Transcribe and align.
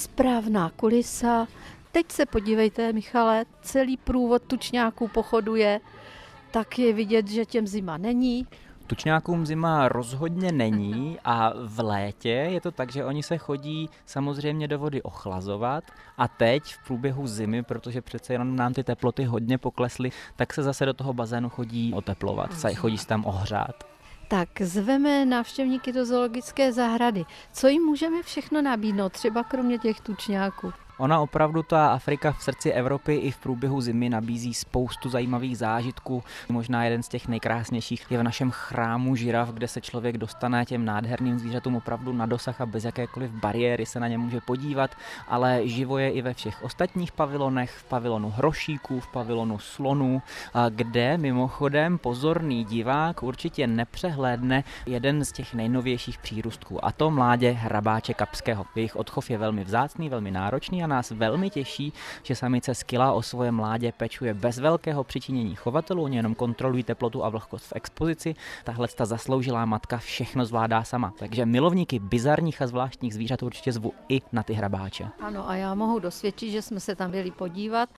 správná 0.00 0.70
kulisa. 0.76 1.46
Teď 1.92 2.12
se 2.12 2.26
podívejte, 2.26 2.92
Michale, 2.92 3.44
celý 3.62 3.96
průvod 3.96 4.42
tučňáků 4.42 5.08
pochoduje, 5.08 5.80
tak 6.50 6.78
je 6.78 6.92
vidět, 6.92 7.28
že 7.28 7.44
těm 7.44 7.66
zima 7.66 7.96
není. 7.96 8.46
Tučňákům 8.86 9.46
zima 9.46 9.88
rozhodně 9.88 10.52
není 10.52 11.18
a 11.24 11.52
v 11.64 11.80
létě 11.80 12.28
je 12.28 12.60
to 12.60 12.70
tak, 12.70 12.92
že 12.92 13.04
oni 13.04 13.22
se 13.22 13.38
chodí 13.38 13.90
samozřejmě 14.06 14.68
do 14.68 14.78
vody 14.78 15.02
ochlazovat 15.02 15.84
a 16.18 16.28
teď 16.28 16.62
v 16.64 16.86
průběhu 16.86 17.26
zimy, 17.26 17.62
protože 17.62 18.02
přece 18.02 18.34
jenom 18.34 18.56
nám 18.56 18.74
ty 18.74 18.84
teploty 18.84 19.24
hodně 19.24 19.58
poklesly, 19.58 20.10
tak 20.36 20.54
se 20.54 20.62
zase 20.62 20.86
do 20.86 20.94
toho 20.94 21.12
bazénu 21.12 21.48
chodí 21.48 21.94
oteplovat, 21.94 22.58
se 22.58 22.74
chodí 22.74 22.98
se 22.98 23.06
tam 23.06 23.26
ohřát. 23.26 23.99
Tak 24.30 24.48
zveme 24.60 25.24
návštěvníky 25.24 25.92
do 25.92 26.06
zoologické 26.06 26.72
zahrady. 26.72 27.24
Co 27.52 27.68
jim 27.68 27.82
můžeme 27.82 28.22
všechno 28.22 28.62
nabídnout, 28.62 29.12
třeba 29.12 29.44
kromě 29.44 29.78
těch 29.78 30.00
tučňáků? 30.00 30.72
Ona 31.00 31.20
opravdu, 31.20 31.62
ta 31.62 31.92
Afrika 31.92 32.32
v 32.32 32.42
srdci 32.42 32.72
Evropy 32.72 33.14
i 33.14 33.30
v 33.30 33.38
průběhu 33.38 33.80
zimy 33.80 34.08
nabízí 34.08 34.54
spoustu 34.54 35.08
zajímavých 35.08 35.58
zážitků. 35.58 36.22
Možná 36.48 36.84
jeden 36.84 37.02
z 37.02 37.08
těch 37.08 37.28
nejkrásnějších 37.28 38.06
je 38.10 38.18
v 38.18 38.22
našem 38.22 38.50
chrámu 38.50 39.16
žirav, 39.16 39.48
kde 39.48 39.68
se 39.68 39.80
člověk 39.80 40.18
dostane 40.18 40.64
těm 40.64 40.84
nádherným 40.84 41.38
zvířatům 41.38 41.76
opravdu 41.76 42.12
na 42.12 42.26
dosah 42.26 42.60
a 42.60 42.66
bez 42.66 42.84
jakékoliv 42.84 43.30
bariéry 43.30 43.86
se 43.86 44.00
na 44.00 44.08
ně 44.08 44.18
může 44.18 44.40
podívat, 44.40 44.90
ale 45.28 45.60
živo 45.64 45.98
je 45.98 46.10
i 46.10 46.22
ve 46.22 46.34
všech 46.34 46.62
ostatních 46.62 47.12
pavilonech, 47.12 47.70
v 47.70 47.84
pavilonu 47.84 48.30
hrošíků, 48.30 49.00
v 49.00 49.08
pavilonu 49.08 49.58
slonů, 49.58 50.22
kde 50.70 51.18
mimochodem 51.18 51.98
pozorný 51.98 52.64
divák 52.64 53.22
určitě 53.22 53.66
nepřehlédne 53.66 54.64
jeden 54.86 55.24
z 55.24 55.32
těch 55.32 55.54
nejnovějších 55.54 56.18
přírůstků, 56.18 56.84
a 56.84 56.92
to 56.92 57.10
mládě 57.10 57.50
hrabáče 57.50 58.14
kapského. 58.14 58.64
Jejich 58.74 58.96
odchov 58.96 59.30
je 59.30 59.38
velmi 59.38 59.64
vzácný, 59.64 60.08
velmi 60.08 60.30
náročný 60.30 60.84
a 60.84 60.89
nás 60.90 61.10
velmi 61.10 61.50
těší, 61.50 61.92
že 62.22 62.36
samice 62.36 62.74
skila 62.74 63.12
o 63.12 63.22
svoje 63.22 63.52
mládě 63.52 63.92
pečuje 63.96 64.34
bez 64.34 64.58
velkého 64.58 65.04
přičinění 65.04 65.54
chovatelů, 65.54 66.02
oni 66.02 66.16
jenom 66.16 66.34
kontrolují 66.34 66.82
teplotu 66.82 67.24
a 67.24 67.28
vlhkost 67.28 67.66
v 67.66 67.72
expozici. 67.76 68.34
Tahle 68.64 68.88
ta 68.88 69.04
zasloužilá 69.04 69.64
matka 69.64 69.96
všechno 69.98 70.44
zvládá 70.44 70.84
sama. 70.84 71.12
Takže 71.18 71.46
milovníky 71.46 71.98
bizarních 71.98 72.62
a 72.62 72.66
zvláštních 72.66 73.14
zvířat 73.14 73.42
určitě 73.42 73.72
zvu 73.72 73.92
i 74.08 74.22
na 74.32 74.42
ty 74.42 74.52
hrabáče. 74.52 75.08
Ano, 75.20 75.48
a 75.48 75.54
já 75.54 75.74
mohu 75.74 75.98
dosvědčit, 75.98 76.50
že 76.50 76.62
jsme 76.62 76.80
se 76.80 76.96
tam 76.96 77.10
byli 77.10 77.30
podívat. 77.30 77.88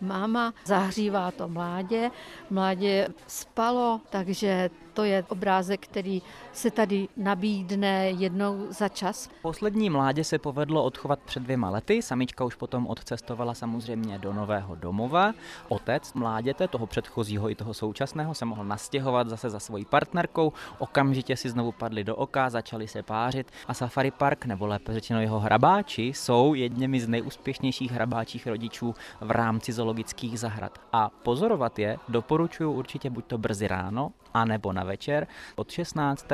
Máma 0.00 0.54
zahřívá 0.64 1.30
to 1.30 1.48
mládě, 1.48 2.10
mládě 2.50 3.08
spalo, 3.26 4.00
takže 4.10 4.70
to 4.94 5.04
je 5.04 5.24
obrázek, 5.28 5.80
který 5.80 6.22
se 6.52 6.70
tady 6.70 7.08
nabídne 7.16 8.10
jednou 8.10 8.66
za 8.70 8.88
čas. 8.88 9.30
Poslední 9.42 9.90
mládě 9.90 10.24
se 10.24 10.38
povedlo 10.38 10.84
odchovat 10.84 11.18
před 11.24 11.42
dvěma 11.42 11.70
lety. 11.70 12.02
Samička 12.02 12.44
už 12.44 12.54
potom 12.54 12.86
odcestovala 12.86 13.54
samozřejmě 13.54 14.18
do 14.18 14.32
nového 14.32 14.74
domova. 14.74 15.32
Otec 15.68 16.12
mláděte, 16.12 16.68
toho 16.68 16.86
předchozího 16.86 17.50
i 17.50 17.54
toho 17.54 17.74
současného, 17.74 18.34
se 18.34 18.44
mohl 18.44 18.64
nastěhovat 18.64 19.28
zase 19.28 19.50
za 19.50 19.60
svojí 19.60 19.84
partnerkou. 19.84 20.52
Okamžitě 20.78 21.36
si 21.36 21.50
znovu 21.50 21.72
padli 21.72 22.04
do 22.04 22.16
oka, 22.16 22.50
začali 22.50 22.88
se 22.88 23.02
pářit 23.02 23.50
a 23.68 23.74
Safari 23.74 24.10
Park, 24.10 24.46
nebo 24.46 24.66
lépe 24.66 24.92
řečeno 24.92 25.20
jeho 25.20 25.40
hrabáči, 25.40 26.02
jsou 26.02 26.54
jedněmi 26.54 27.00
z 27.00 27.08
nejúspěšnějších 27.08 27.92
hrabáčích 27.92 28.46
rodičů 28.46 28.94
v 29.20 29.30
rámci 29.30 29.72
zoologických 29.72 30.40
zahrad. 30.40 30.78
A 30.92 31.08
pozorovat 31.08 31.78
je 31.78 31.96
doporučuji 32.08 32.72
určitě 32.72 33.10
buď 33.10 33.24
to 33.24 33.38
brzy 33.38 33.68
ráno, 33.68 34.12
anebo 34.34 34.72
na 34.72 34.81
večer 34.82 35.26
od 35.56 35.70
16. 35.70 36.26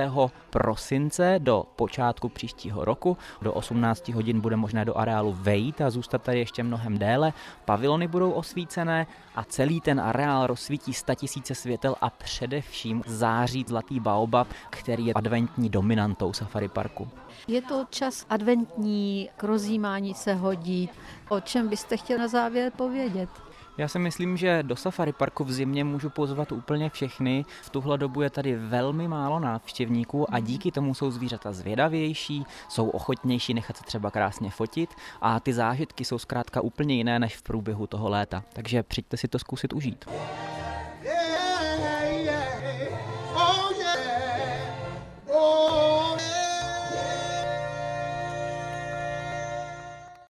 prosince 0.51 1.35
do 1.39 1.65
počátku 1.77 2.29
příštího 2.29 2.85
roku. 2.85 3.17
Do 3.43 3.53
18 3.53 4.09
hodin 4.09 4.41
bude 4.41 4.57
možné 4.57 4.85
do 4.85 4.99
areálu 4.99 5.37
vejít 5.41 5.81
a 5.81 5.91
zůstat 5.91 6.23
tady 6.23 6.39
ještě 6.39 6.63
mnohem 6.63 6.99
déle. 6.99 7.33
Pavilony 7.65 8.09
budou 8.09 8.31
osvícené 8.31 9.07
a 9.37 9.45
celý 9.45 9.81
ten 9.81 10.01
areál 10.01 10.47
rozsvítí 10.47 10.95
100 10.95 11.15
tisíce 11.15 11.55
světel 11.55 11.95
a 12.01 12.11
především 12.11 13.03
září 13.07 13.65
zlatý 13.69 14.01
baobab, 14.01 14.49
který 14.71 15.07
je 15.07 15.15
adventní 15.15 15.69
dominantou 15.69 16.33
safari 16.33 16.69
parku. 16.69 17.09
Je 17.49 17.63
to 17.63 17.87
čas 17.91 18.27
adventní, 18.31 19.31
k 19.37 19.45
rozjímání 19.45 20.15
se 20.15 20.35
hodí. 20.35 20.91
O 21.29 21.41
čem 21.41 21.69
byste 21.69 21.97
chtěl 21.97 22.19
na 22.19 22.29
závěr 22.29 22.73
povědět? 22.77 23.29
Já 23.79 23.89
si 23.89 23.99
myslím, 23.99 24.37
že 24.37 24.63
do 24.63 24.77
safari 24.77 25.13
parku 25.13 25.45
v 25.45 25.53
zimě 25.53 25.85
můžu 25.85 26.11
pozvat 26.11 26.53
úplně 26.53 26.91
všechny. 26.91 27.45
V 27.63 27.71
tuhle 27.71 27.99
dobu 27.99 28.23
je 28.23 28.31
tady 28.31 28.57
velmi 28.57 29.09
málo 29.09 29.41
návštěvníků 29.41 30.35
a 30.35 30.41
díky 30.41 30.73
tomu 30.73 30.95
jsou 30.95 31.11
zvířata 31.11 31.53
zvědavější, 31.53 32.45
jsou 32.69 32.89
ochotnější 32.89 33.55
nechat 33.55 33.77
se 33.77 33.85
třeba 33.85 34.11
krásně 34.11 34.51
fotit 34.51 34.95
a 35.21 35.41
ty 35.41 35.53
zážitky 35.53 36.05
jsou 36.05 36.19
zkrátka 36.19 36.61
úplně 36.61 36.95
jiné 36.95 37.19
než 37.19 37.37
v 37.37 37.43
průběhu 37.43 37.87
toho 37.87 38.09
léta. 38.09 38.45
Takže 38.53 38.83
přijďte 38.83 39.17
si 39.17 39.29
to 39.29 39.39
zkusit 39.39 39.73
užít. 39.73 40.05